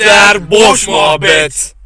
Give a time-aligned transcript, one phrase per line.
[0.00, 1.76] Nükleer boş muhabbet.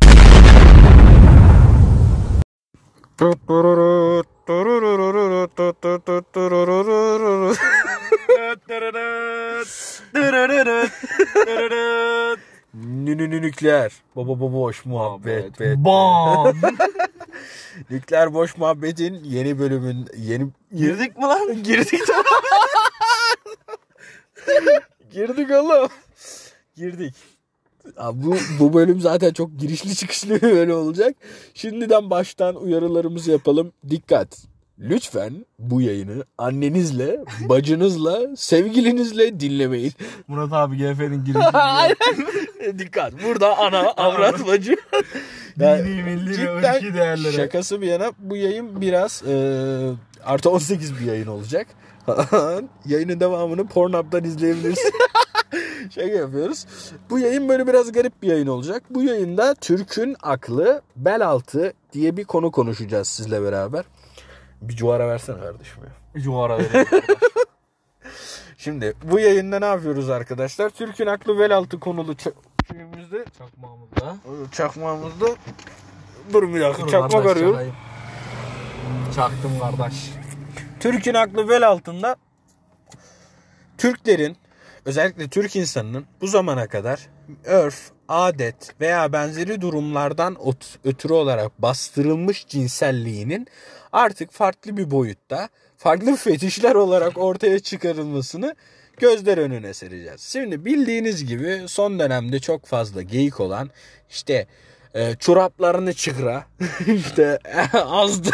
[13.42, 13.92] Nükleer.
[14.16, 15.60] Baba baba boş muhabbet.
[15.60, 15.76] bet.
[15.76, 16.54] Bam.
[17.90, 21.62] Nükleer boş muhabbetin yeni bölümün yeni Girdik mi lan?
[21.62, 22.00] girdik.
[25.10, 25.88] girdik oğlum.
[26.76, 27.33] Girdik.
[27.96, 31.16] Abi bu, bu bölüm zaten çok girişli çıkışlı bir bölüm olacak.
[31.54, 33.72] Şimdiden baştan uyarılarımızı yapalım.
[33.90, 34.38] Dikkat.
[34.78, 39.92] Lütfen bu yayını annenizle, bacınızla, sevgilinizle dinlemeyin.
[40.28, 42.78] Murat abi GF'nin girişi.
[42.78, 43.12] Dikkat.
[43.24, 44.76] Burada ana, avrat, bacı.
[45.56, 47.32] Yani Dini, milli ve değerlere.
[47.32, 49.34] Şakası bir yana bu yayın biraz e,
[50.24, 51.66] artı 18 bir yayın olacak.
[52.86, 54.92] Yayının devamını Pornhub'dan izleyebilirsin.
[55.90, 56.66] Şaka yapıyoruz.
[57.10, 58.82] Bu yayın böyle biraz garip bir yayın olacak.
[58.90, 63.84] Bu yayında Türk'ün aklı bel altı diye bir konu konuşacağız sizle beraber.
[64.62, 66.22] Bir cuvara versene kardeşim ya.
[66.22, 66.86] Cuvara verelim.
[68.56, 70.70] Şimdi bu yayında ne yapıyoruz arkadaşlar?
[70.70, 72.14] Türk'ün aklı bel altı konulu
[72.68, 74.16] şeyimizde Çakmağımızda.
[74.52, 75.26] çakmağımızda
[76.32, 77.52] Dur bir dakika çakmak arıyorum.
[77.52, 77.74] çakayım.
[79.16, 80.10] Çaktım kardeş.
[80.80, 82.16] Türk'ün aklı bel altında
[83.78, 84.36] Türklerin
[84.84, 87.08] özellikle Türk insanının bu zamana kadar
[87.44, 90.36] örf, adet veya benzeri durumlardan
[90.84, 93.46] ötürü olarak bastırılmış cinselliğinin
[93.92, 98.54] artık farklı bir boyutta, farklı fetişler olarak ortaya çıkarılmasını
[98.96, 100.20] gözler önüne sereceğiz.
[100.20, 103.70] Şimdi bildiğiniz gibi son dönemde çok fazla geyik olan
[104.10, 104.46] işte
[104.94, 106.46] e, çoraplarını çıkra
[106.86, 107.38] işte
[107.72, 108.30] azdı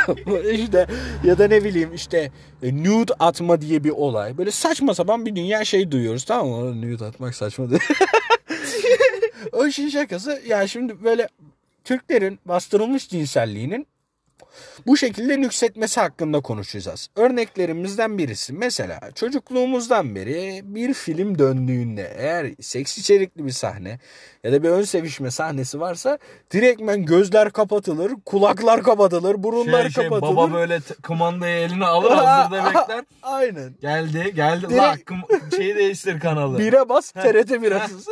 [0.52, 0.86] işte
[1.24, 4.38] ya da ne bileyim işte e, nude atma diye bir olay.
[4.38, 6.82] Böyle saçma sapan bir dünya şey duyuyoruz tamam mı?
[6.82, 7.82] Nude atmak saçma değil.
[9.52, 11.28] o işin şakası ya şimdi böyle
[11.84, 13.86] Türklerin bastırılmış cinselliğinin
[14.86, 17.08] bu şekilde nüksetmesi hakkında konuşacağız.
[17.16, 23.98] Örneklerimizden birisi mesela çocukluğumuzdan beri bir film döndüğünde eğer seks içerikli bir sahne
[24.44, 26.18] ya da bir ön sevişme sahnesi varsa
[26.52, 30.36] direktmen gözler kapatılır, kulaklar kapatılır, burunlar Şey, şey, kapatılır.
[30.36, 33.04] baba böyle kumandayı eline alır hazırda bekler.
[33.22, 33.74] Aynen.
[33.80, 34.66] Geldi geldi.
[34.70, 36.58] Direkt- La şeyi değiştir kanalı.
[36.58, 38.06] Bire bas TRT birasız.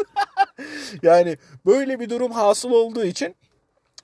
[1.02, 3.34] yani böyle bir durum hasıl olduğu için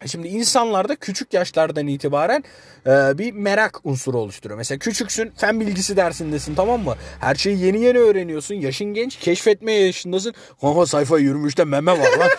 [0.06, 2.44] Şimdi insanlarda küçük yaşlardan itibaren
[2.87, 4.59] e, bir merak unsuru oluşturuyor.
[4.59, 6.94] Mesela küçüksün, fen bilgisi dersindesin tamam mı?
[7.21, 8.55] Her şeyi yeni yeni öğreniyorsun.
[8.55, 10.34] Yaşın genç, keşfetme yaşındasın.
[10.60, 12.31] Kanka sayfa yürümüşte meme var lan.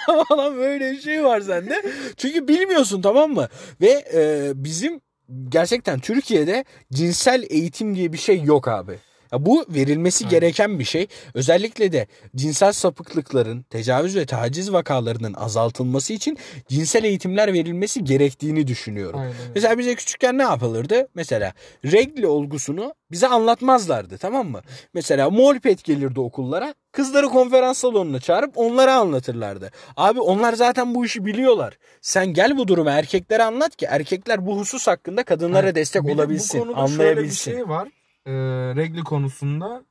[0.28, 1.82] Falan böyle şey var sende.
[2.16, 3.48] Çünkü bilmiyorsun tamam mı?
[3.80, 5.00] Ve e, bizim
[5.48, 8.98] gerçekten Türkiye'de cinsel eğitim diye bir şey yok abi.
[9.32, 11.06] Ya bu verilmesi gereken bir şey.
[11.34, 12.06] Özellikle de
[12.36, 16.38] cinsel sapıklıkların, tecavüz ve taciz vakalarının azaltılması için
[16.68, 19.20] cinsel eğitimler verilmesi gerektiğini düşünüyorum.
[19.20, 19.34] Aynen.
[19.54, 21.08] Mesela bize küçükken ne yapılırdı?
[21.14, 21.52] Mesela
[21.84, 24.60] regli olgusunu bize anlatmazlardı tamam mı?
[24.94, 26.74] Mesela Molpet gelirdi okullara.
[26.92, 29.70] Kızları konferans salonuna çağırıp onlara anlatırlardı.
[29.96, 31.78] Abi onlar zaten bu işi biliyorlar.
[32.00, 36.12] Sen gel bu durumu erkeklere anlat ki erkekler bu husus hakkında kadınlara destek Bir de
[36.12, 37.44] olabilsin, Bu konuda anlayabilsin.
[37.44, 37.88] şöyle bir şey var.
[38.26, 38.32] Ee,
[38.76, 39.84] regli konusunda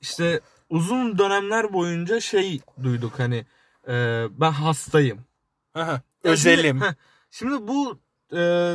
[0.00, 3.46] işte uzun dönemler boyunca şey duyduk hani
[3.88, 5.20] e, ben hastayım.
[5.74, 6.64] Aha, Özelim.
[6.64, 6.94] Şimdi, heh,
[7.30, 7.98] şimdi bu
[8.36, 8.72] e,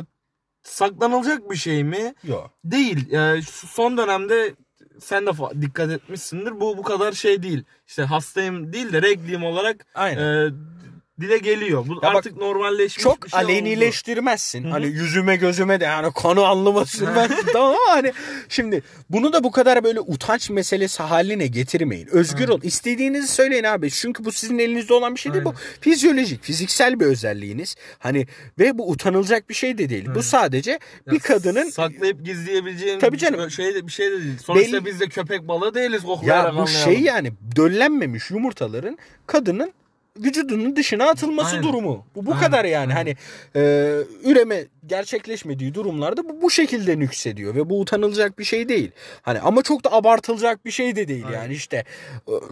[0.63, 2.13] saklanılacak bir şey mi?
[2.23, 2.51] Yok.
[2.65, 3.09] Değil.
[3.41, 4.55] Şu son dönemde
[4.99, 6.59] sen de dikkat etmişsindir.
[6.59, 7.63] Bu bu kadar şey değil.
[7.87, 10.47] İşte hastayım değil de regliyim olarak Aynen.
[10.47, 10.51] e,
[11.21, 11.87] dile geliyor.
[11.87, 13.45] Bu Ya bak, artık normalleşmiş çok bir şey oldu.
[13.51, 14.63] alenileştirmezsin.
[14.63, 14.69] Hı.
[14.69, 18.13] Hani yüzüme gözüme de yani kanı alnıma sürmezsin tamam ama hani
[18.49, 22.07] şimdi bunu da bu kadar böyle utanç meselesi haline getirmeyin.
[22.11, 22.59] Özgür ol.
[22.63, 23.91] İstediğinizi söyleyin abi.
[23.91, 25.45] Çünkü bu sizin elinizde olan bir şey değil.
[25.45, 27.75] Bu fizyolojik, fiziksel bir özelliğiniz.
[27.99, 28.27] Hani
[28.59, 30.09] ve bu utanılacak bir şey de değil.
[30.15, 30.79] Bu sadece Ya
[31.13, 33.51] bir kadının saklayıp gizleyebileceğin Tabii canım.
[33.51, 34.37] şey de bir şey de değil.
[34.43, 36.83] Sonuçta Belli- biz de köpek balığı değiliz koklayarak ya bu anlayalım.
[36.93, 38.97] şey yani döllenmemiş yumurtaların
[39.27, 39.73] kadının
[40.23, 41.67] vücudunun dışına atılması Aynen.
[41.67, 42.05] durumu.
[42.15, 42.93] Bu bu Aynen, kadar yani.
[42.93, 42.95] aynen.
[42.95, 43.15] Hani
[43.55, 43.93] e,
[44.23, 48.91] üreme gerçekleşmediği durumlarda bu bu şekilde nüksediyor ve bu utanılacak bir şey değil.
[49.21, 51.37] Hani ama çok da abartılacak bir şey de değil Aynen.
[51.37, 51.83] yani işte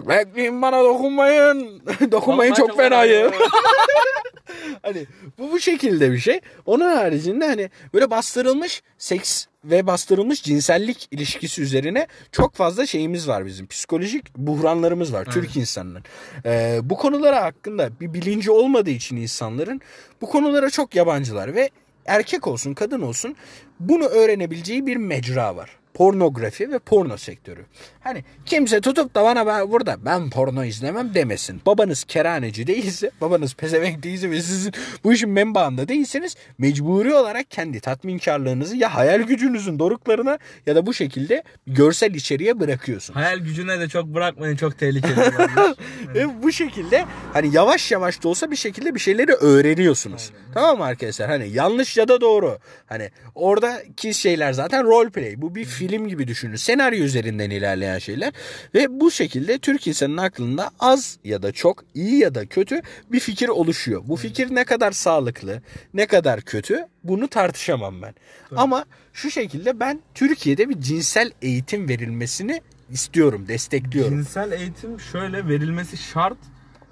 [0.09, 1.81] bekleyin bana dokunmayın.
[2.11, 3.31] dokunmayın Vallahi çok fenayım.
[3.31, 3.51] fenayım.
[4.81, 5.05] hani
[5.37, 6.39] bu bu şekilde bir şey.
[6.65, 13.45] Onun haricinde hani böyle bastırılmış seks ve bastırılmış cinsellik ilişkisi üzerine çok fazla şeyimiz var
[13.45, 13.67] bizim.
[13.67, 16.03] Psikolojik buhranlarımız var Türk insanının.
[16.45, 19.81] Ee, bu konulara hakkında bir bilinci olmadığı için insanların
[20.21, 21.69] bu konulara çok yabancılar ve
[22.05, 23.35] erkek olsun kadın olsun
[23.79, 25.69] bunu öğrenebileceği bir mecra var.
[25.95, 27.65] Pornografi ve porno sektörü.
[27.99, 31.61] Hani kimse tutup da bana ben burada ben porno izlemem demesin.
[31.65, 37.79] Babanız keraneci değilse, babanız pezevenk değilse ve sizin bu işin menbaında değilseniz mecburi olarak kendi
[37.79, 43.19] tatminkarlığınızı ya hayal gücünüzün doruklarına ya da bu şekilde görsel içeriğe bırakıyorsunuz.
[43.19, 45.15] Hayal gücüne de çok bırakmayın çok tehlikeli.
[46.15, 50.31] Ve bu şekilde hani yavaş yavaş da olsa bir şekilde bir şeyleri öğreniyorsunuz.
[50.33, 50.53] Aynen.
[50.53, 51.29] Tamam mı arkadaşlar?
[51.29, 52.59] Hani yanlış ya da doğru.
[52.85, 55.41] Hani oradaki şeyler zaten role play.
[55.41, 56.55] Bu bir film gibi düşünün.
[56.55, 58.33] Senaryo üzerinden ilerleyen şeyler.
[58.73, 63.19] Ve bu şekilde Türk insanının aklında az ya da çok, iyi ya da kötü bir
[63.19, 64.03] fikir oluşuyor.
[64.05, 65.61] Bu fikir ne kadar sağlıklı,
[65.93, 68.15] ne kadar kötü bunu tartışamam ben.
[68.55, 72.61] Ama şu şekilde ben Türkiye'de bir cinsel eğitim verilmesini
[72.91, 74.17] istiyorum, destekliyorum.
[74.17, 76.37] Cinsel eğitim şöyle verilmesi şart.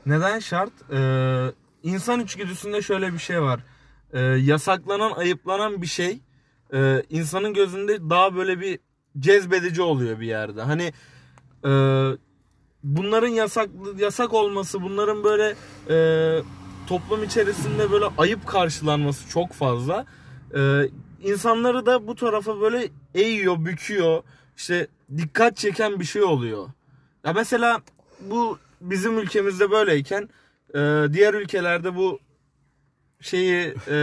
[0.05, 0.73] Neden şart?
[0.93, 1.47] Ee,
[1.83, 3.59] insan içgüdüsünde şöyle bir şey var.
[4.13, 6.19] Ee, yasaklanan, ayıplanan bir şey
[6.73, 8.79] e, insanın gözünde daha böyle bir
[9.19, 10.61] cezbedici oluyor bir yerde.
[10.61, 10.93] Hani
[11.65, 11.71] e,
[12.83, 15.55] bunların yasak yasak olması, bunların böyle
[15.89, 15.97] e,
[16.87, 20.05] toplum içerisinde böyle ayıp karşılanması çok fazla.
[20.55, 20.89] E,
[21.23, 24.23] insanları da bu tarafa böyle eğiyor, büküyor.
[24.57, 24.87] İşte
[25.17, 26.67] dikkat çeken bir şey oluyor.
[27.25, 27.81] Ya mesela
[28.21, 30.29] bu bizim ülkemizde böyleyken
[30.75, 30.79] e,
[31.13, 32.19] diğer ülkelerde bu
[33.21, 33.97] şeyi e,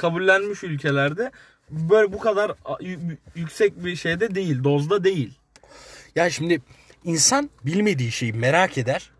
[0.00, 1.30] kabullenmiş ülkelerde
[1.70, 2.52] böyle bu kadar
[3.34, 5.34] yüksek bir şeyde değil, dozda değil.
[6.16, 6.62] Ya şimdi
[7.04, 9.10] insan bilmediği şeyi merak eder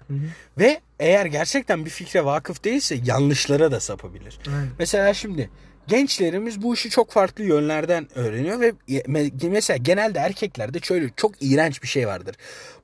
[0.59, 4.39] ve eğer gerçekten bir fikre vakıf değilse yanlışlara da sapabilir.
[4.49, 4.69] Aynen.
[4.79, 5.51] Mesela şimdi
[5.87, 11.83] gençlerimiz bu işi çok farklı yönlerden öğreniyor ve me- mesela genelde erkeklerde şöyle çok iğrenç
[11.83, 12.37] bir şey vardır.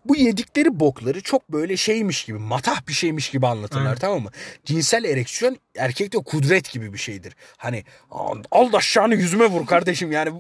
[0.09, 4.01] Bu yedikleri bokları çok böyle şeymiş gibi, matah bir şeymiş gibi anlatırlar Evet.
[4.01, 4.31] tamam mı?
[4.65, 7.37] Cinsel ereksiyon erkekte kudret gibi bir şeydir.
[7.57, 10.31] Hani "Aa, al da aşağını yüzüme vur kardeşim yani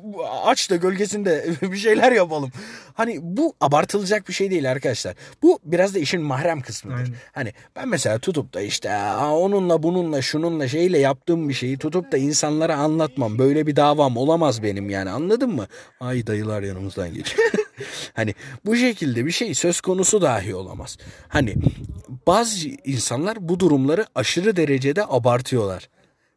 [0.44, 2.50] aç da gölgesinde bir şeyler yapalım.
[2.94, 5.14] Hani bu abartılacak bir şey değil arkadaşlar.
[5.42, 6.96] Bu biraz da işin mahrem kısmıdır.
[6.98, 7.14] Aynen.
[7.32, 12.12] Hani ben mesela tutup da işte "Aa, onunla bununla şununla şeyle yaptığım bir şeyi tutup
[12.12, 13.38] da insanlara anlatmam.
[13.38, 15.66] Böyle bir davam olamaz benim yani anladın mı?
[16.00, 17.48] Ay dayılar yanımızdan geçiyor.
[18.14, 18.34] hani
[18.64, 20.96] bu şekilde bir şey söz konusu dahi olamaz.
[21.28, 21.54] Hani
[22.26, 25.88] bazı insanlar bu durumları aşırı derecede abartıyorlar.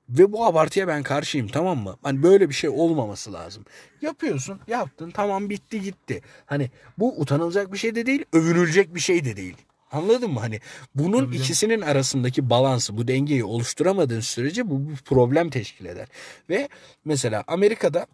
[0.10, 1.96] Ve bu abartıya ben karşıyım tamam mı?
[2.04, 3.66] Hani böyle bir şey olmaması lazım.
[4.02, 6.22] Yapıyorsun yaptın tamam bitti gitti.
[6.46, 9.58] Hani bu utanılacak bir şey de değil övünülecek bir şey de değil.
[9.92, 10.40] Anladın mı?
[10.40, 10.60] Hani
[10.96, 11.44] bunun Tabii canım.
[11.44, 16.08] ikisinin arasındaki balansı, bu dengeyi oluşturamadığın sürece bu bir problem teşkil eder.
[16.50, 16.70] Ve
[17.06, 18.08] mesela Amerika'da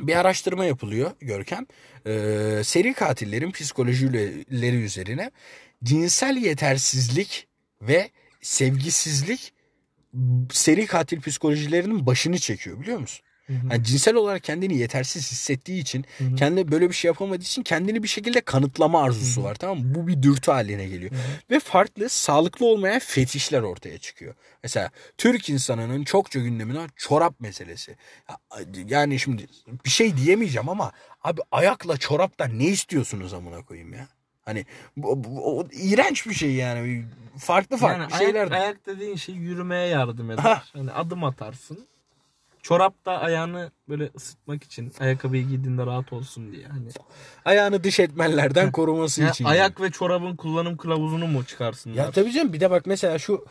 [0.00, 1.66] bir araştırma yapılıyor Görkem.
[2.06, 5.30] Ee, seri katillerin psikolojileri üzerine
[5.84, 7.48] cinsel yetersizlik
[7.82, 8.10] ve
[8.40, 9.52] sevgisizlik
[10.50, 13.24] seri katil psikolojilerinin başını çekiyor biliyor musun?
[13.48, 16.04] Yani cinsel olarak kendini yetersiz hissettiği için,
[16.36, 19.94] kendi böyle bir şey yapamadığı için kendini bir şekilde kanıtlama arzusu var tamam mı?
[19.94, 21.12] Bu bir dürtü haline geliyor.
[21.50, 24.34] Ve farklı, sağlıklı olmayan fetişler ortaya çıkıyor.
[24.62, 27.96] Mesela Türk insanının çokça gündemine çorap meselesi.
[28.30, 29.46] Ya- Yani şimdi
[29.84, 30.92] bir şey diyemeyeceğim ama
[31.24, 34.08] abi ayakla çoraptan ne istiyorsunuz amına koyayım ya?
[34.44, 34.66] Hani
[34.96, 37.04] bu, bu- o, iğrenç bir şey yani.
[37.38, 38.40] Farklı farklı Yani şeyler.
[38.40, 40.42] ayak, ayak dediğin şey yürümeye yardım eder.
[40.42, 40.62] Ha.
[40.72, 41.86] Hani adım atarsın.
[42.62, 46.66] Çorap da ayağını böyle ısıtmak için ayakkabıyı giydiğinde rahat olsun diye.
[46.66, 46.88] Hani
[47.44, 49.44] Ayağını dış etmenlerden koruması Ya için.
[49.44, 51.96] ayak ve çorabın kullanım kılavuzunu mu çıkarsınlar?
[51.96, 53.44] Ya tabii canım bir de bak mesela şu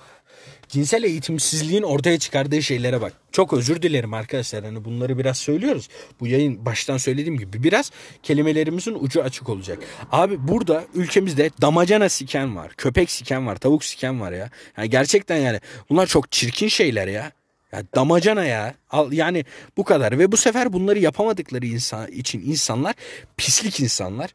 [0.68, 3.13] cinsel eğitimsizliğin ortaya çıkardığı şeylere bak.
[3.32, 5.89] Çok özür dilerim arkadaşlar hani bunları biraz söylüyoruz.
[6.20, 7.91] Bu yayın baştan söylediğim gibi biraz
[8.24, 9.80] kelimelerimizin ucu açık olacak.
[10.12, 14.50] Abi burada ülkemizde damacana siken var, köpek siken var, tavuk siken var ya.
[14.77, 17.32] Yani gerçekten yani bunlar çok çirkin şeyler ya.
[17.72, 18.75] Ya damacana ya.
[18.90, 19.46] Al, yani
[19.78, 22.96] bu kadar ve bu sefer bunları yapamadıkları insan için insanlar
[23.38, 24.34] pislik insanlar.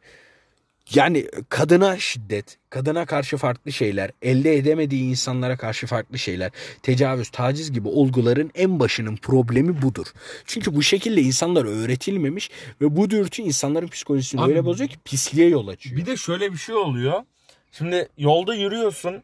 [0.93, 6.51] Yani kadına şiddet, kadına karşı farklı şeyler, elde edemediği insanlara karşı farklı şeyler,
[6.83, 10.07] tecavüz, taciz gibi olguların en başının problemi budur.
[10.45, 12.51] Çünkü bu şekilde insanlar öğretilmemiş
[12.81, 15.97] ve bu dürtü insanların psikolojisini Abi- öyle bozuyor ki pisliğe yol açıyor.
[15.97, 17.23] Bir de şöyle bir şey oluyor.
[17.71, 19.23] Şimdi yolda yürüyorsun.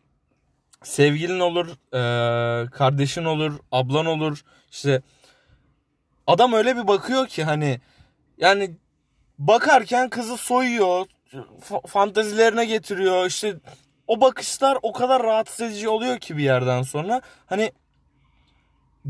[0.83, 4.43] Sevgilin olur, eee, kardeşin olur, ablan olur.
[4.71, 5.01] İşte
[6.27, 7.79] adam öyle bir bakıyor ki hani
[8.37, 8.71] yani
[9.39, 11.05] bakarken kızı soyuyor,
[11.69, 13.25] fa- fantezilerine getiriyor.
[13.25, 13.55] İşte
[14.07, 17.21] o bakışlar o kadar rahatsız edici oluyor ki bir yerden sonra.
[17.45, 17.71] Hani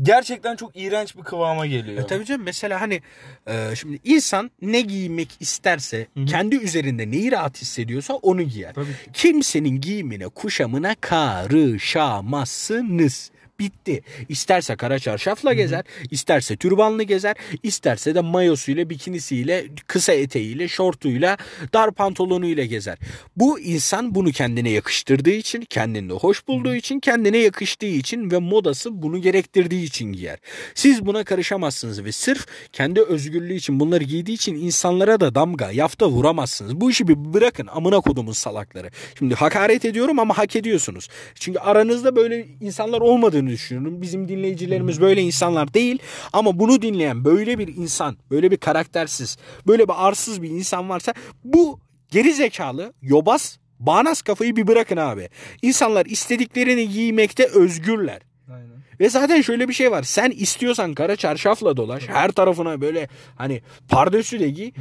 [0.02, 2.02] gerçekten çok iğrenç bir kıvama geliyor.
[2.02, 3.02] E tabii canım mesela hani
[3.48, 6.24] e, şimdi insan ne giymek isterse Hı hı.
[6.26, 8.74] kendi üzerinde neyi rahat hissediyorsa onu giyer.
[8.74, 8.92] Tabii ki.
[9.12, 13.30] Kimsenin giyimine kuşamına karışamazsınız.
[13.60, 14.02] Bitti.
[14.28, 21.36] İsterse kara çarşafla gezer, isterse türbanlı gezer, isterse de mayosuyla, bikinisiyle, kısa eteğiyle, şortuyla,
[21.72, 22.98] dar pantolonuyla gezer.
[23.36, 29.02] Bu insan bunu kendine yakıştırdığı için, kendinde hoş bulduğu için, kendine yakıştığı için ve modası
[29.02, 30.38] bunu gerektirdiği için giyer.
[30.74, 36.08] Siz buna karışamazsınız ve sırf kendi özgürlüğü için bunları giydiği için insanlara da damga, yafta
[36.08, 36.80] vuramazsınız.
[36.80, 38.90] Bu işi bir bırakın amına kodumun salakları.
[39.18, 41.08] Şimdi hakaret ediyorum ama hak ediyorsunuz.
[41.34, 44.02] Çünkü aranızda böyle insanlar olmadığını düşünüyorum.
[44.02, 45.98] Bizim dinleyicilerimiz böyle insanlar değil
[46.32, 49.36] ama bunu dinleyen böyle bir insan, böyle bir karaktersiz,
[49.66, 55.28] böyle bir arsız bir insan varsa bu geri zekalı, yobaz, bağnaz kafayı bir bırakın abi.
[55.62, 58.22] İnsanlar istediklerini giymekte özgürler.
[58.48, 58.74] Aynen.
[59.00, 60.02] Ve zaten şöyle bir şey var.
[60.02, 62.08] Sen istiyorsan kara çarşafla dolaş.
[62.08, 64.72] Her tarafına böyle hani pardösü de giy.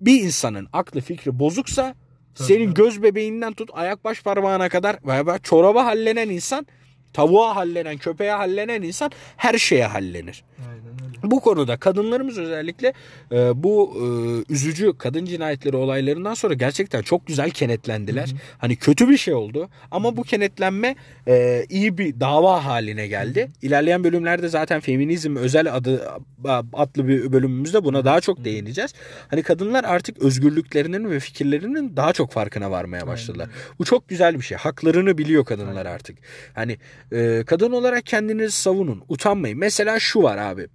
[0.00, 1.94] Bir insanın aklı fikri bozuksa
[2.34, 6.66] senin göz bebeğinden tut ayak baş parmağına kadar veya çoraba hallenen insan
[7.12, 10.44] tavuğa hallenen köpeğe hallenen insan her şeye hallenir.
[10.58, 10.69] Öyle.
[11.22, 12.92] Bu konuda kadınlarımız özellikle
[13.32, 18.34] e, bu e, üzücü kadın cinayetleri olaylarından sonra gerçekten çok güzel kenetlendiler.
[18.58, 20.96] Hani kötü bir şey oldu ama bu kenetlenme
[21.28, 23.48] e, iyi bir dava haline geldi.
[23.62, 26.08] İlerleyen bölümlerde zaten feminizm özel adı
[26.72, 28.94] adlı bir bölümümüzde buna daha çok değineceğiz.
[29.28, 33.48] Hani kadınlar artık özgürlüklerinin ve fikirlerinin daha çok farkına varmaya başladılar.
[33.78, 34.58] Bu çok güzel bir şey.
[34.58, 36.18] Haklarını biliyor kadınlar artık.
[36.54, 36.78] Hani
[37.12, 39.02] e, kadın olarak kendinizi savunun.
[39.08, 39.58] Utanmayın.
[39.58, 40.66] Mesela şu var abi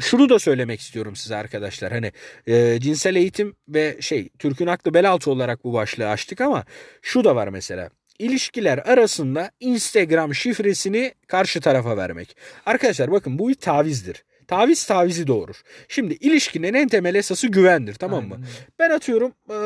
[0.00, 1.92] şunu da söylemek istiyorum size arkadaşlar.
[1.92, 2.12] Hani
[2.46, 6.64] e, cinsel eğitim ve şey Türk'ün aklı bel altı olarak bu başlığı açtık ama
[7.02, 7.90] şu da var mesela.
[8.18, 12.36] İlişkiler arasında Instagram şifresini karşı tarafa vermek.
[12.66, 14.24] Arkadaşlar bakın bu bir tavizdir.
[14.46, 15.62] Taviz tavizi doğurur.
[15.88, 18.34] Şimdi ilişkinin en temel esası güvendir tamam mı?
[18.34, 18.48] Aynen.
[18.78, 19.56] Ben atıyorum e,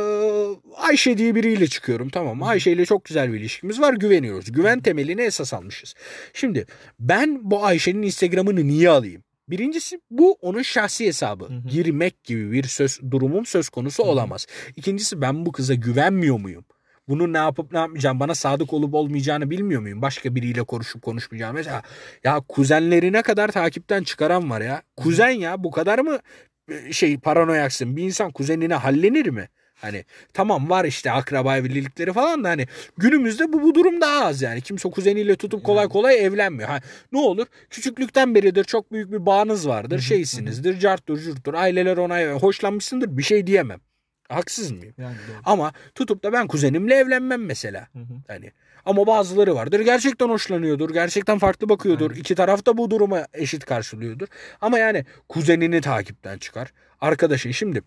[0.76, 2.48] Ayşe diye biriyle çıkıyorum tamam mı?
[2.48, 4.52] Ayşe ile çok güzel bir ilişkimiz var güveniyoruz.
[4.52, 5.94] Güven temelini esas almışız.
[6.32, 6.66] Şimdi
[7.00, 9.22] ben bu Ayşe'nin Instagram'ını niye alayım?
[9.48, 11.48] Birincisi bu onun şahsi hesabı.
[11.68, 14.46] Girmek gibi bir söz durumum söz konusu olamaz.
[14.76, 16.64] İkincisi ben bu kıza güvenmiyor muyum?
[17.08, 20.02] Bunu ne yapıp ne yapmayacağım bana sadık olup olmayacağını bilmiyor muyum?
[20.02, 21.54] Başka biriyle konuşup konuşmayacağım.
[21.54, 21.82] Mesela
[22.24, 24.82] ya kuzenlerine kadar takipten çıkaran var ya.
[24.96, 26.18] Kuzen ya bu kadar mı
[26.70, 27.96] e, şey paranoyaksın?
[27.96, 29.48] Bir insan kuzenine hallenir mi?
[29.76, 32.66] Hani tamam var işte akraba evlilikleri falan da hani
[32.96, 34.60] günümüzde bu bu durum daha az yani.
[34.60, 36.68] Kimse kuzeniyle tutup kolay kolay evlenmiyor.
[36.68, 36.80] Ha,
[37.12, 40.00] ne olur küçüklükten beridir çok büyük bir bağınız vardır.
[40.00, 41.54] Şeysinizdir, carttur, curttur.
[41.54, 43.80] Aileler ona hoşlanmışsındır bir şey diyemem.
[44.28, 44.94] Haksız mıyım?
[44.98, 45.36] Yani doğru.
[45.44, 47.88] Ama tutup da ben kuzenimle evlenmem mesela.
[47.92, 48.14] Hı hı.
[48.28, 48.52] Hani
[48.84, 50.90] ama bazıları vardır gerçekten hoşlanıyordur.
[50.90, 52.10] Gerçekten farklı bakıyordur.
[52.10, 52.20] Aynen.
[52.20, 54.26] İki taraf da bu duruma eşit karşılıyordur.
[54.60, 56.72] Ama yani kuzenini takipten çıkar.
[57.00, 57.82] Arkadaşın şimdi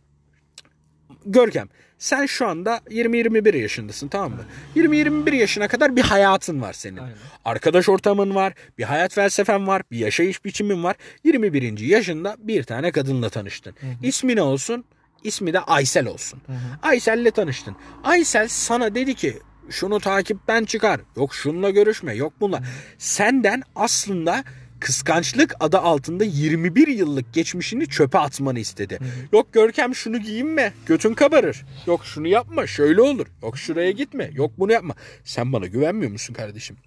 [1.25, 4.45] Görkem sen şu anda 20-21 yaşındasın tamam mı?
[4.75, 6.97] 20-21 yaşına kadar bir hayatın var senin.
[6.97, 7.15] Aynen.
[7.45, 10.95] Arkadaş ortamın var, bir hayat felsefen var, bir yaşayış biçimin var.
[11.23, 11.79] 21.
[11.79, 13.75] yaşında bir tane kadınla tanıştın.
[14.03, 14.85] İsmi ne olsun?
[15.23, 16.41] İsmi de Aysel olsun.
[16.83, 17.75] Aysel'le tanıştın.
[18.03, 19.39] Aysel sana dedi ki
[19.69, 21.01] şunu takipten çıkar.
[21.17, 22.15] Yok şununla görüşme.
[22.15, 22.63] Yok bununla.
[22.97, 24.43] Senden aslında
[24.79, 28.99] kıskançlık adı altında 21 yıllık geçmişini çöpe atmanı istedi.
[29.33, 30.73] Yok Görkem şunu giyinme.
[30.85, 31.65] Götün kabarır.
[31.87, 32.67] Yok şunu yapma.
[32.67, 33.27] Şöyle olur.
[33.43, 34.29] Yok şuraya gitme.
[34.33, 34.95] Yok bunu yapma.
[35.23, 36.77] Sen bana güvenmiyor musun kardeşim?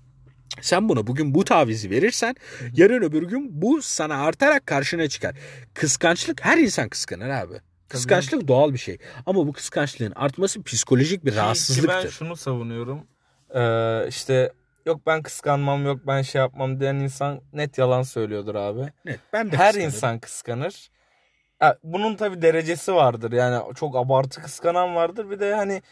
[0.61, 2.35] Sen buna bugün bu tavizi verirsen
[2.77, 5.35] yarın öbür gün bu sana artarak karşına çıkar.
[5.75, 7.55] Kıskançlık her insan kıskanır abi.
[7.89, 8.99] Kıskançlık doğal bir şey.
[9.27, 12.11] Ama bu kıskançlığın artması psikolojik bir Ki- ki ben rahatsızlıktır.
[12.11, 13.01] şunu savunuyorum.
[13.55, 14.53] Ee, işte
[14.87, 18.93] yok ben kıskanmam yok ben şey yapmam diyen insan net yalan söylüyordur abi.
[19.07, 19.95] Evet, ben de Her kıskanırım.
[19.95, 20.91] insan kıskanır.
[21.83, 23.33] Bunun tabi derecesi vardır.
[23.33, 25.31] Yani çok abartı kıskanan vardır.
[25.31, 25.83] Bir de hani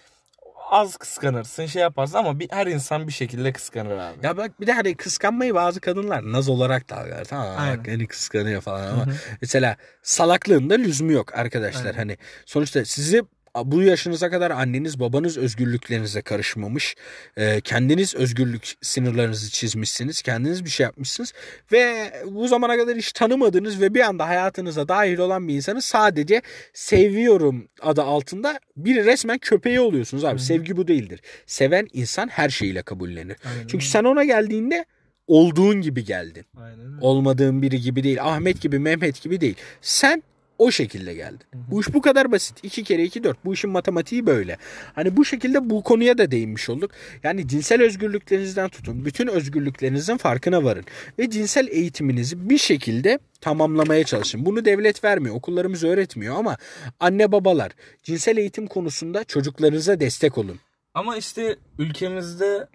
[0.71, 4.27] az kıskanırsın şey yaparsın ama bir, her insan bir şekilde kıskanır abi.
[4.27, 7.25] Ya bak bir de hani kıskanmayı bazı kadınlar naz olarak da algılar.
[7.25, 9.07] Tamam bak hani kıskanıyor falan ama
[9.41, 11.85] mesela salaklığın da lüzumu yok arkadaşlar.
[11.85, 11.97] Aynen.
[11.99, 12.17] Hani
[12.47, 13.23] sonuçta sizi
[13.65, 16.97] bu yaşınıza kadar anneniz babanız özgürlüklerinize karışmamış.
[17.37, 20.23] Ee, kendiniz özgürlük sınırlarınızı çizmişsiniz.
[20.23, 21.33] Kendiniz bir şey yapmışsınız.
[21.73, 26.43] Ve bu zamana kadar hiç tanımadığınız ve bir anda hayatınıza dahil olan bir insanı sadece
[26.73, 30.41] seviyorum adı altında bir resmen köpeği oluyorsunuz abi.
[30.41, 31.21] Sevgi bu değildir.
[31.47, 33.37] Seven insan her şeyiyle kabullenir.
[33.45, 34.85] Aynen Çünkü sen ona geldiğinde
[35.27, 36.45] olduğun gibi geldin.
[36.57, 36.99] Aynen.
[37.01, 38.25] Olmadığın biri gibi değil.
[38.25, 39.57] Ahmet gibi, Mehmet gibi değil.
[39.81, 40.23] Sen
[40.61, 41.47] o şekilde geldin.
[41.55, 42.65] Bu iş bu kadar basit.
[42.65, 43.45] 2 kere 2 4.
[43.45, 44.57] Bu işin matematiği böyle.
[44.95, 46.91] Hani bu şekilde bu konuya da değinmiş olduk.
[47.23, 49.05] Yani cinsel özgürlüklerinizden tutun.
[49.05, 50.85] Bütün özgürlüklerinizin farkına varın.
[51.19, 54.47] Ve cinsel eğitiminizi bir şekilde tamamlamaya çalışın.
[54.47, 55.35] Bunu devlet vermiyor.
[55.35, 56.57] Okullarımız öğretmiyor ama
[57.01, 60.61] anne babalar cinsel eğitim konusunda çocuklarınıza destek olun.
[60.95, 62.69] Ama işte ülkemizde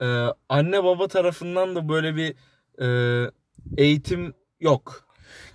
[0.00, 0.06] e,
[0.48, 2.34] anne baba tarafından da böyle bir
[2.84, 3.30] e,
[3.76, 5.03] eğitim yok.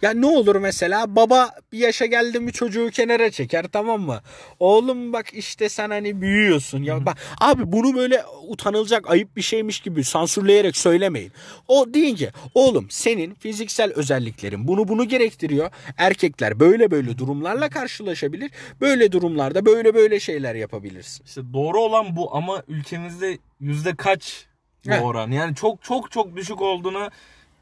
[0.02, 4.22] Ya ne olur mesela baba bir yaşa geldi mi çocuğu kenara çeker tamam mı?
[4.60, 6.84] Oğlum bak işte sen hani büyüyorsun.
[6.84, 11.32] Ya bak abi bunu böyle utanılacak ayıp bir şeymiş gibi sansürleyerek söylemeyin.
[11.68, 15.72] O deyin ki oğlum senin fiziksel özelliklerin bunu bunu gerektiriyor.
[15.98, 18.52] Erkekler böyle böyle durumlarla karşılaşabilir.
[18.82, 21.26] Böyle durumlarda böyle böyle şeyler yapabilirsin.
[21.26, 24.46] İşte doğru olan bu ama ülkemizde yüzde kaç
[24.86, 25.06] bu Heh.
[25.06, 25.32] oran?
[25.32, 27.10] Yani çok çok çok düşük olduğunu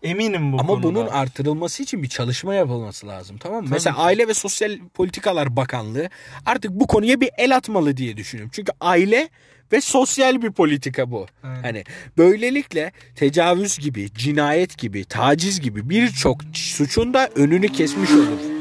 [0.04, 0.84] eminim bu Ama konuda.
[0.84, 3.66] bunun artırılması için bir çalışma yapılması lazım tamam mı?
[3.66, 4.02] Tabii Mesela ki.
[4.02, 6.10] Aile ve Sosyal Politikalar Bakanlığı
[6.46, 8.52] artık bu konuya bir el atmalı diye düşünüyorum.
[8.56, 9.30] Çünkü aile
[9.72, 11.26] ve sosyal bir politika bu.
[11.44, 11.62] Aynen.
[11.62, 11.84] Hani
[12.18, 18.57] böylelikle tecavüz gibi, cinayet gibi, taciz gibi birçok suçun da önünü kesmiş olur.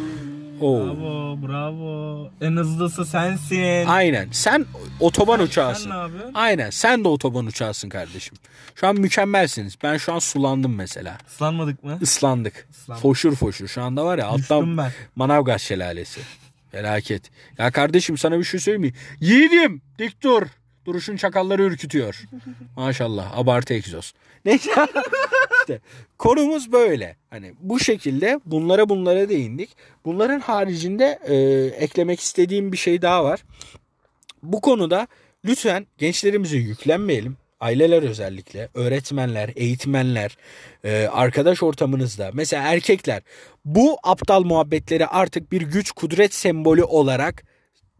[0.60, 0.84] Oo.
[0.86, 2.30] Bravo, bravo.
[2.40, 3.86] En hızlısı sensin.
[3.86, 4.28] Aynen.
[4.32, 4.66] Sen
[5.00, 5.90] otoban Sen uçağısın.
[5.90, 6.34] ne yapıyorsun?
[6.34, 6.70] Aynen.
[6.70, 8.38] Sen de otoban uçağısın kardeşim.
[8.74, 9.74] Şu an mükemmelsiniz.
[9.82, 11.18] Ben şu an sulandım mesela.
[11.28, 11.98] Islanmadık mı?
[12.00, 12.68] Islandık.
[12.70, 13.02] Islandık.
[13.02, 13.68] Foşur foşur.
[13.68, 14.78] Şu anda var ya alttan.
[15.16, 16.20] Manavgat şelalesi.
[16.72, 17.30] Felaket.
[17.58, 19.00] Ya kardeşim sana bir şey söyleyeyim mi?
[19.20, 20.42] Yiğidim dik dur.
[20.86, 22.22] Duruşun çakalları ürkütüyor.
[22.76, 24.12] Maşallah abartı egzoz.
[24.44, 24.70] Neyse
[25.66, 25.80] işte
[26.18, 27.16] konumuz böyle.
[27.30, 29.70] Hani bu şekilde bunlara bunlara değindik.
[30.04, 31.34] Bunların haricinde e,
[31.84, 33.44] eklemek istediğim bir şey daha var.
[34.42, 35.06] Bu konuda
[35.44, 37.36] lütfen gençlerimize yüklenmeyelim.
[37.60, 40.36] Aileler özellikle, öğretmenler, eğitmenler,
[40.84, 42.30] e, arkadaş ortamınızda.
[42.32, 43.22] Mesela erkekler
[43.64, 47.44] bu aptal muhabbetleri artık bir güç kudret sembolü olarak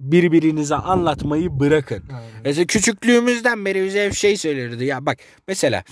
[0.00, 2.04] birbirinize anlatmayı bırakın.
[2.08, 2.42] Aynen.
[2.44, 4.85] Mesela küçüklüğümüzden beri bize hep şey söylerdi.
[4.85, 5.18] Ya bak
[5.49, 5.85] mesela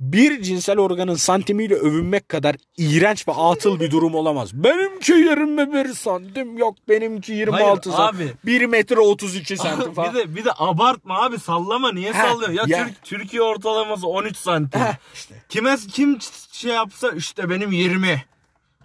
[0.00, 4.50] bir cinsel organın santimiyle övünmek kadar iğrenç ve atıl bir durum olamaz.
[4.54, 8.26] Benimki 21 santim yok benimki 26 Hayır, santim.
[8.28, 8.32] abi.
[8.52, 10.14] 1 metre 32 santim bir falan.
[10.14, 12.68] de bir de abartma abi sallama niye Heh, sallıyorsun?
[12.68, 12.86] Ya, ya.
[12.86, 14.80] Türk- Türkiye ortalaması 13 santim.
[14.80, 15.34] Heh, işte.
[15.48, 16.18] Kime kim
[16.52, 18.24] şey yapsa işte benim 20,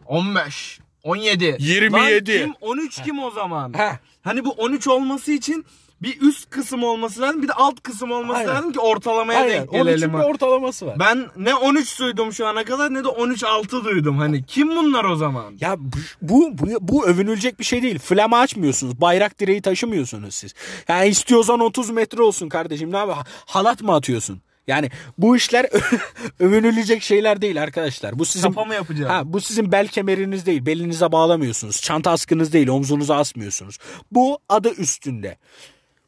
[0.05, 1.55] 15, 17.
[1.59, 2.39] 27.
[2.39, 3.73] Lan kim 13 kim o zaman?
[3.77, 3.91] Heh.
[4.21, 5.65] Hani bu 13 olması için
[6.01, 8.55] bir üst kısım olması lazım bir de alt kısım olması Aynen.
[8.55, 9.53] lazım ki ortalamaya Aynen.
[9.53, 10.13] denk gelelim.
[10.13, 10.25] bir ha.
[10.25, 10.99] ortalaması var.
[10.99, 14.17] Ben ne 13 duydum şu ana kadar ne de 13 6 duydum.
[14.17, 15.53] Hani kim bunlar o zaman?
[15.59, 17.99] Ya bu, bu, bu, bu övünülecek bir şey değil.
[17.99, 19.01] Flama açmıyorsunuz.
[19.01, 20.53] Bayrak direği taşımıyorsunuz siz.
[20.87, 22.91] Yani istiyorsan 30 metre olsun kardeşim.
[22.91, 23.13] Ne abi
[23.45, 24.41] halat mı atıyorsun?
[24.67, 25.65] Yani bu işler
[26.39, 28.19] övünülecek şeyler değil arkadaşlar.
[28.19, 29.11] Bu sizin Kapa mı yapacağım?
[29.11, 30.65] Ha, bu sizin bel kemeriniz değil.
[30.65, 31.81] Belinize bağlamıyorsunuz.
[31.81, 32.67] Çanta askınız değil.
[32.67, 33.77] Omzunuza asmıyorsunuz.
[34.11, 35.37] Bu adı üstünde.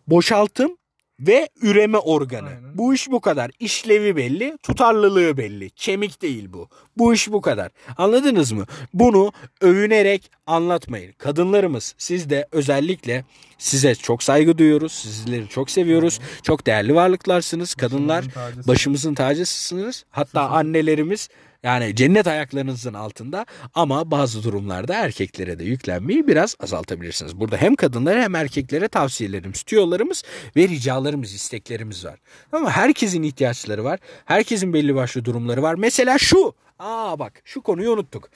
[0.08, 0.78] Boşaltım
[1.20, 2.48] ve üreme organı.
[2.48, 2.78] Aynen.
[2.78, 3.52] Bu iş bu kadar.
[3.60, 5.70] İşlevi belli, tutarlılığı belli.
[5.70, 6.70] Kemik değil bu.
[6.98, 7.72] Bu iş bu kadar.
[7.98, 8.66] Anladınız mı?
[8.94, 11.12] Bunu övünerek anlatmayın.
[11.12, 13.26] Kadınlarımız siz de özellikle
[13.58, 14.92] size çok saygı duyuyoruz.
[14.92, 16.20] Sizleri çok seviyoruz.
[16.44, 17.76] Çok değerli varlıklarsınız.
[17.76, 18.26] Kadınlar
[18.68, 20.06] başımızın tacısınız.
[20.10, 21.30] Hatta annelerimiz
[21.64, 27.40] yani cennet ayaklarınızın altında ama bazı durumlarda erkeklere de yüklenmeyi biraz azaltabilirsiniz.
[27.40, 30.24] Burada hem kadınlara hem erkeklere tavsiyelerimiz, tüyolarımız
[30.56, 32.20] ve ricalarımız, isteklerimiz var.
[32.52, 34.00] Ama herkesin ihtiyaçları var.
[34.26, 35.76] Herkesin belli başlı durumları var.
[35.76, 36.54] Mesela şu.
[36.80, 38.30] Aa bak şu konuyu unuttuk.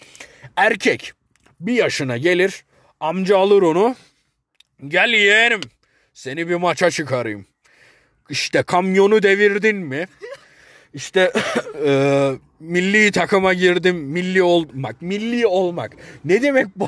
[0.56, 1.14] Erkek
[1.60, 2.66] bir yaşına gelir,
[3.00, 3.96] amca alır onu.
[4.88, 5.62] Gel yeğenim
[6.14, 7.46] seni bir maça çıkarayım.
[8.30, 10.08] İşte kamyonu devirdin mi?
[10.94, 11.32] İşte
[11.86, 13.96] e, milli takıma girdim.
[13.98, 15.02] Milli olmak.
[15.02, 15.92] Milli olmak.
[16.26, 16.88] Ne demek bu?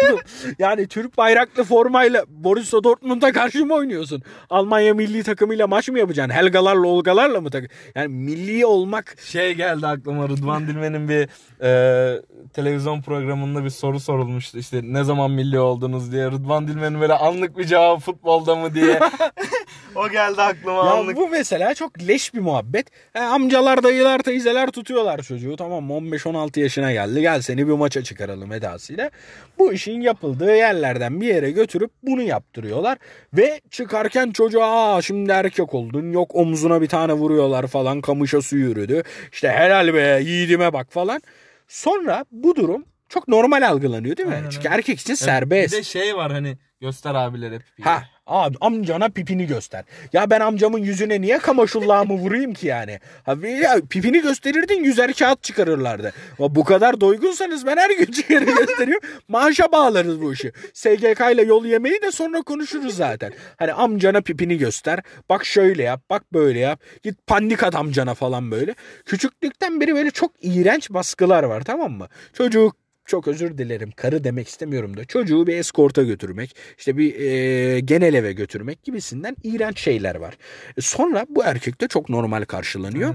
[0.58, 4.22] yani Türk bayraklı formayla Borussia Dortmund'a karşı mı oynuyorsun?
[4.50, 6.34] Almanya milli takımıyla maç mı yapacaksın?
[6.34, 7.70] Helgalarla olgalarla mı tak?
[7.94, 11.28] Yani milli olmak Şey geldi aklıma Rıdvan Dilmen'in bir
[11.62, 12.22] e,
[12.52, 14.58] televizyon programında bir soru sorulmuştu.
[14.58, 16.26] İşte ne zaman milli oldunuz diye.
[16.26, 19.00] Rıdvan Dilmen'in böyle anlık bir cevabı futbolda mı diye.
[19.94, 21.16] o geldi aklıma Ya anlık.
[21.16, 22.86] bu mesela çok leş bir muhabbet.
[23.14, 24.70] E, amcalar, dayılar, teyzeler
[25.04, 25.56] tutuyorlar çocuğu.
[25.56, 25.92] Tamam mı?
[25.92, 27.20] 15-16 yaşına geldi.
[27.20, 29.10] Gel seni bir maça çıkaralım edasıyla.
[29.58, 32.98] Bu işin yapıldığı yerlerden bir yere götürüp bunu yaptırıyorlar.
[33.34, 36.12] Ve çıkarken çocuğa Aa, şimdi erkek oldun.
[36.12, 38.00] Yok omzuna bir tane vuruyorlar falan.
[38.00, 39.02] Kamışa su yürüdü.
[39.32, 41.22] İşte helal be yiğidime bak falan.
[41.68, 44.34] Sonra bu durum çok normal algılanıyor değil mi?
[44.34, 45.72] Aynen, Çünkü erkek için Evet, serbest.
[45.72, 47.84] Bir de şey var hani göster abilere pipiyi.
[47.84, 49.84] Ha abi amcana pipini göster.
[50.12, 53.00] Ya ben amcamın yüzüne niye kamaşullahımı vurayım ki yani?
[53.26, 56.12] Abi ya pipini gösterirdin yüzer kağıt çıkarırlardı.
[56.38, 59.08] Ama bu kadar doygunsanız ben her gün çıkarı gösteriyorum.
[59.28, 60.52] Maaşa bağlarız bu işi.
[60.72, 63.32] SGK ile yol yemeyi de sonra konuşuruz zaten.
[63.56, 65.00] Hani amcana pipini göster.
[65.28, 66.80] Bak şöyle yap bak böyle yap.
[67.02, 68.74] Git pandik at amcana falan böyle.
[69.04, 72.08] Küçüklükten beri böyle çok iğrenç baskılar var tamam mı?
[72.32, 77.80] Çocuk çok özür dilerim karı demek istemiyorum da çocuğu bir eskorta götürmek işte bir e,
[77.80, 80.38] genel eve götürmek gibisinden iğrenç şeyler var.
[80.76, 83.14] E, sonra bu erkekte çok normal karşılanıyor.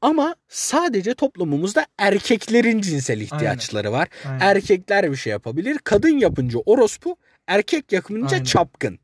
[0.00, 4.08] Ama sadece toplumumuzda erkeklerin cinsel ihtiyaçları var.
[4.24, 4.40] Aynen.
[4.40, 5.78] Erkekler bir şey yapabilir.
[5.84, 8.44] Kadın yapınca orospu, erkek yapınca Aynen.
[8.44, 8.98] çapkın.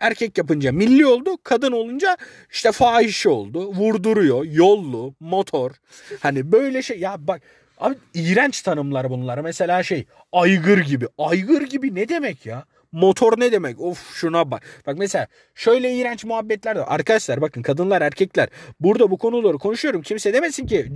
[0.00, 2.16] Erkek yapınca milli oldu, kadın olunca
[2.52, 3.66] işte fahişe oldu.
[3.66, 5.70] Vurduruyor, yollu, motor.
[6.20, 7.42] Hani böyle şey ya bak
[7.78, 9.38] abi iğrenç tanımlar bunlar.
[9.38, 11.06] Mesela şey aygır gibi.
[11.18, 12.64] Aygır gibi ne demek ya?
[12.92, 13.80] Motor ne demek?
[13.80, 14.62] Of şuna bak.
[14.86, 16.86] Bak mesela şöyle iğrenç muhabbetler de var.
[16.90, 18.48] Arkadaşlar bakın kadınlar erkekler
[18.80, 20.02] burada bu konuları konuşuyorum.
[20.02, 20.86] Kimse demesin ki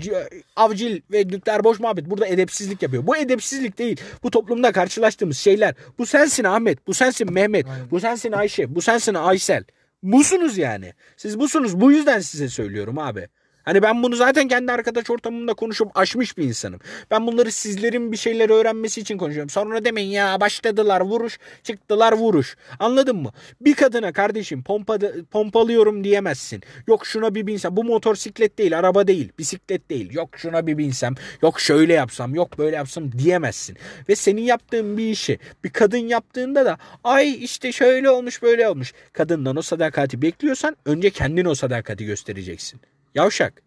[0.56, 3.06] avcil ve nükleer boş muhabbet burada edepsizlik yapıyor.
[3.06, 4.00] Bu edepsizlik değil.
[4.22, 5.74] Bu toplumda karşılaştığımız şeyler.
[5.98, 7.90] Bu sensin Ahmet, bu sensin Mehmet, Aynen.
[7.90, 9.64] bu sensin Ayşe, bu sensin Aysel.
[10.02, 10.92] Busunuz yani.
[11.16, 11.80] Siz busunuz.
[11.80, 13.28] Bu yüzden size söylüyorum abi.
[13.68, 16.80] Hani ben bunu zaten kendi arkadaş ortamımda konuşup aşmış bir insanım.
[17.10, 19.50] Ben bunları sizlerin bir şeyler öğrenmesi için konuşuyorum.
[19.50, 22.56] Sonra demeyin ya başladılar vuruş, çıktılar vuruş.
[22.78, 23.30] Anladın mı?
[23.60, 24.98] Bir kadına kardeşim pompa,
[25.30, 26.62] pompalıyorum diyemezsin.
[26.86, 27.76] Yok şuna bir binsem.
[27.76, 30.12] Bu motosiklet değil, araba değil, bisiklet değil.
[30.12, 33.76] Yok şuna bir binsem, yok şöyle yapsam, yok böyle yapsam diyemezsin.
[34.08, 38.92] Ve senin yaptığın bir işi bir kadın yaptığında da ay işte şöyle olmuş böyle olmuş.
[39.12, 42.80] Kadından o sadakati bekliyorsan önce kendin o sadakati göstereceksin.
[43.14, 43.62] Yavşak.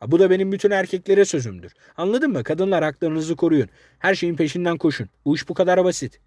[0.00, 1.72] Ha, bu da benim bütün erkeklere sözümdür.
[1.96, 2.44] Anladın mı?
[2.44, 3.68] Kadınlar haklarınızı koruyun.
[3.98, 5.08] Her şeyin peşinden koşun.
[5.24, 6.20] Bu iş bu kadar basit.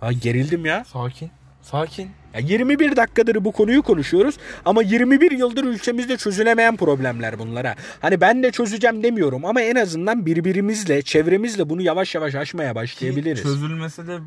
[0.00, 0.84] Ha gerildim ya.
[0.84, 1.30] Sakin.
[1.62, 2.10] Sakin.
[2.34, 7.74] ya 21 dakikadır bu konuyu konuşuyoruz ama 21 yıldır ülkemizde çözülemeyen problemler bunlara.
[8.00, 12.74] Hani ben de çözeceğim demiyorum ama en azından birbirimizle, çevremizle bunu yavaş yavaş aşmaya Ki
[12.74, 13.42] başlayabiliriz.
[13.42, 14.18] çözülmesi de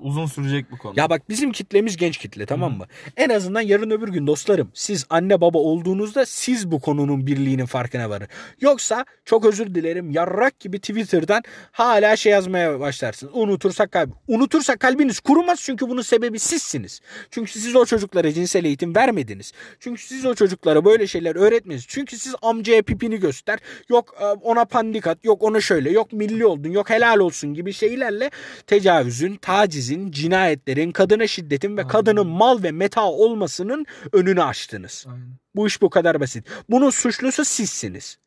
[0.00, 0.94] uzun sürecek bu konu.
[0.96, 2.86] Ya bak bizim kitlemiz genç kitle tamam mı?
[3.16, 8.10] En azından yarın öbür gün dostlarım siz anne baba olduğunuzda siz bu konunun birliğinin farkına
[8.10, 8.28] varın.
[8.60, 13.32] Yoksa çok özür dilerim yarrak gibi Twitter'dan hala şey yazmaya başlarsınız.
[13.36, 14.10] Unutursak kalp.
[14.28, 17.00] Unutursak kalbiniz kurumaz çünkü bunun sebebi sizsiniz.
[17.30, 19.52] Çünkü siz o çocuklara cinsel eğitim vermediniz.
[19.80, 21.84] Çünkü siz o çocuklara böyle şeyler öğretmediniz.
[21.88, 23.58] Çünkü siz amcaya pipini göster.
[23.88, 25.18] Yok e, ona pandik at.
[25.24, 25.90] Yok ona şöyle.
[25.90, 26.70] Yok milli oldun.
[26.70, 28.30] Yok helal olsun gibi şeylerle
[28.66, 29.36] tecavüzün,
[29.78, 31.88] tacizin, cinayetlerin, kadına şiddetin ve Aynen.
[31.88, 35.06] kadının mal ve meta olmasının önünü açtınız.
[35.08, 35.38] Aynen.
[35.54, 36.46] Bu iş bu kadar basit.
[36.70, 38.18] Bunun suçlusu sizsiniz.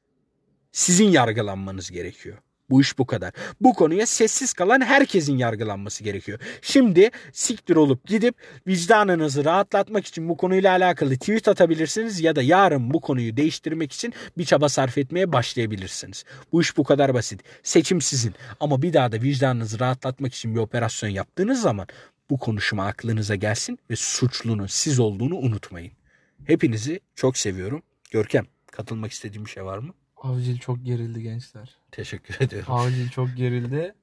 [0.72, 2.38] Sizin yargılanmanız gerekiyor.
[2.72, 3.34] Bu iş bu kadar.
[3.62, 6.40] Bu konuya sessiz kalan herkesin yargılanması gerekiyor.
[6.62, 8.36] Şimdi siktir olup gidip
[8.68, 14.14] vicdanınızı rahatlatmak için bu konuyla alakalı tweet atabilirsiniz ya da yarın bu konuyu değiştirmek için
[14.38, 16.24] bir çaba sarf etmeye başlayabilirsiniz.
[16.52, 17.42] Bu iş bu kadar basit.
[17.64, 21.88] Seçim sizin ama bir daha da vicdanınızı rahatlatmak için bir operasyon yaptığınız zaman
[22.30, 25.92] bu konuşma aklınıza gelsin ve suçlunun siz olduğunu unutmayın.
[26.46, 27.84] Hepinizi çok seviyorum.
[28.12, 29.94] Görkem katılmak istediğim bir şey var mı?
[30.22, 31.76] Avcil çok gerildi gençler.
[31.92, 32.74] Teşekkür ediyorum.
[32.74, 33.94] Avcil çok gerildi.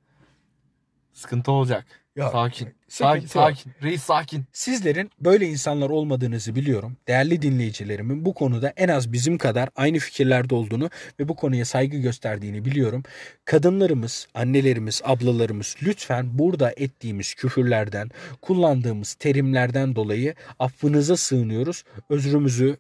[1.13, 1.87] Sıkıntı olacak.
[2.19, 2.69] Ya, sakin.
[2.89, 3.31] sıkıntı Sakin, yok.
[3.31, 3.73] sakin.
[3.83, 4.45] Reis sakin.
[4.53, 6.97] Sizlerin böyle insanlar olmadığınızı biliyorum.
[7.09, 11.97] Değerli dinleyicilerimin bu konuda en az bizim kadar aynı fikirlerde olduğunu ve bu konuya saygı
[11.97, 13.03] gösterdiğini biliyorum.
[13.45, 18.11] Kadınlarımız, annelerimiz, ablalarımız lütfen burada ettiğimiz küfürlerden,
[18.43, 21.85] kullandığımız terimlerden dolayı affınıza sığınıyoruz.
[22.11, 22.77] Özrümüzü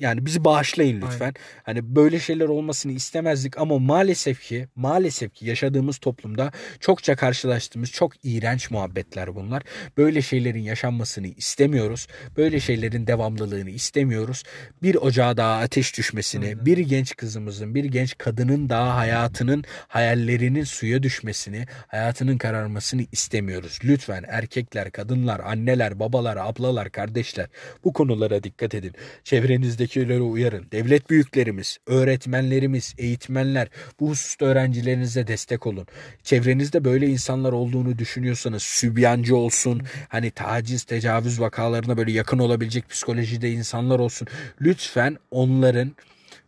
[0.00, 1.34] yani bizi bağışlayın lütfen.
[1.62, 8.12] Hani böyle şeyler olmasını istemezdik ama maalesef ki maalesef ki yaşadığımız toplumda çokça karşılaştığımız çok
[8.24, 9.62] iğrenç muhabbetler bunlar.
[9.96, 12.06] Böyle şeylerin yaşanmasını istemiyoruz.
[12.36, 14.42] Böyle şeylerin devamlılığını istemiyoruz.
[14.82, 21.02] Bir ocağa daha ateş düşmesini, bir genç kızımızın, bir genç kadının daha hayatının, hayallerinin suya
[21.02, 23.78] düşmesini, hayatının kararmasını istemiyoruz.
[23.84, 27.46] Lütfen erkekler, kadınlar, anneler, babalar, ablalar, kardeşler
[27.84, 28.92] bu konulara dikkat edin.
[29.24, 30.66] Çevrenizdekileri uyarın.
[30.72, 33.68] Devlet büyüklerimiz, öğretmenlerimiz, eğitmenler
[34.00, 35.86] bu hususta öğrencilerinize destek olun.
[36.22, 43.50] Çevrenizde böyle insanlar olduğunu düşünüyorsanız sübyancı olsun, hani taciz, tecavüz vakalarına böyle yakın olabilecek psikolojide
[43.50, 44.28] insanlar olsun.
[44.60, 45.92] Lütfen onların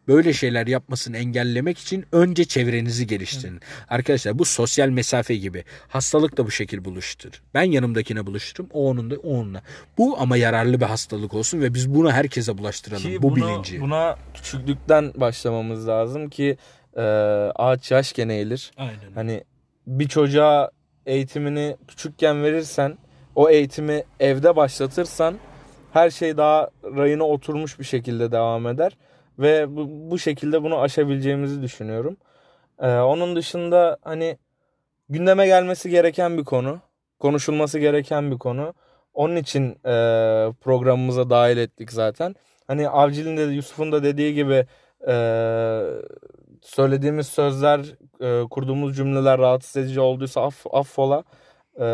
[0.08, 3.60] böyle şeyler yapmasını engellemek için önce çevrenizi geliştirin.
[3.88, 5.64] Arkadaşlar bu sosyal mesafe gibi.
[5.88, 7.42] Hastalık da bu şekil buluştur.
[7.54, 8.70] Ben yanımdakine buluştururum.
[8.74, 9.62] O onun da o onunla.
[9.98, 13.02] Bu ama yararlı bir hastalık olsun ve biz bunu herkese bulaştıralım.
[13.02, 13.80] Ki bu bunu, bilinci.
[13.80, 16.56] Buna küçüklükten başlamamız lazım ki
[16.96, 17.02] e,
[17.54, 18.72] ağaç yaşken eğilir.
[18.76, 19.12] Aynen.
[19.14, 19.44] Hani
[19.86, 20.70] bir çocuğa
[21.06, 22.98] eğitimini küçükken verirsen,
[23.34, 25.34] o eğitimi evde başlatırsan
[25.92, 28.96] her şey daha rayına oturmuş bir şekilde devam eder.
[29.38, 32.16] Ve bu, bu şekilde bunu aşabileceğimizi düşünüyorum.
[32.78, 34.38] Ee, onun dışında hani
[35.08, 36.80] gündeme gelmesi gereken bir konu.
[37.18, 38.74] Konuşulması gereken bir konu.
[39.14, 39.94] Onun için e,
[40.60, 42.34] programımıza dahil ettik zaten.
[42.66, 44.66] Hani Avcil'in de Yusuf'un da dediği gibi
[45.08, 45.14] e,
[46.64, 47.80] söylediğimiz sözler,
[48.20, 51.24] e, kurduğumuz cümleler rahatsız edici olduysa aff, affola.
[51.76, 51.86] E,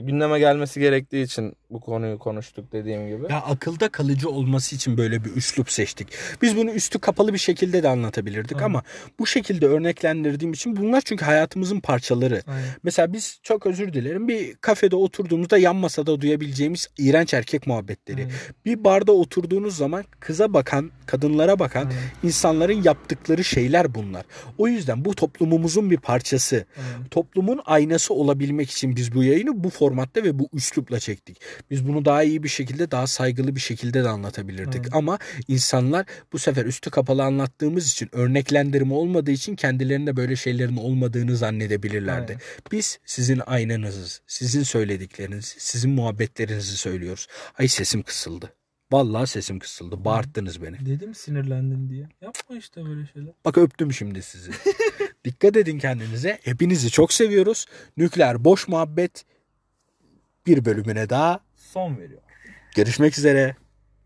[0.00, 3.32] gündeme gelmesi gerektiği için bu konuyu konuştuk dediğim gibi.
[3.32, 6.08] Ya akılda kalıcı olması için böyle bir üslup seçtik.
[6.42, 8.64] Biz bunu üstü kapalı bir şekilde de anlatabilirdik Aynen.
[8.64, 8.82] ama
[9.18, 12.42] bu şekilde örneklendirdiğim için bunlar çünkü hayatımızın parçaları.
[12.46, 12.68] Aynen.
[12.82, 18.20] Mesela biz çok özür dilerim bir kafede oturduğumuzda yan masada duyabileceğimiz iğrenç erkek muhabbetleri.
[18.20, 18.32] Aynen.
[18.64, 21.98] Bir barda oturduğunuz zaman kıza bakan, kadınlara bakan Aynen.
[22.22, 24.24] insanların yaptıkları şeyler bunlar.
[24.58, 26.66] O yüzden bu toplumumuzun bir parçası.
[26.76, 27.08] Aynen.
[27.08, 31.40] Toplumun aynası olabilmek için biz bu yayını bu formatta ve bu üslupla çektik.
[31.70, 34.84] Biz bunu daha iyi bir şekilde, daha saygılı bir şekilde de anlatabilirdik.
[34.84, 34.96] Aynen.
[34.98, 41.36] Ama insanlar bu sefer üstü kapalı anlattığımız için, örneklendirme olmadığı için kendilerinde böyle şeylerin olmadığını
[41.36, 42.32] zannedebilirlerdi.
[42.32, 42.42] Aynen.
[42.72, 44.22] Biz sizin aynanızız.
[44.26, 47.26] Sizin söylediklerinizi, sizin muhabbetlerinizi söylüyoruz.
[47.58, 48.52] Ay sesim kısıldı.
[48.92, 50.04] Vallahi sesim kısıldı.
[50.04, 50.86] Bağırttınız beni.
[50.86, 52.08] Dedim sinirlendin diye.
[52.20, 53.32] Yapma işte böyle şeyler.
[53.44, 54.50] Bak öptüm şimdi sizi.
[55.24, 56.38] Dikkat edin kendinize.
[56.42, 57.66] Hepinizi çok seviyoruz.
[57.96, 59.24] Nükleer boş muhabbet
[60.46, 61.40] bir bölümüne daha
[61.74, 62.20] Son veriyor.
[62.74, 63.56] görüşmek üzere.